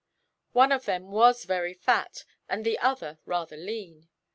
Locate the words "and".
2.49-2.65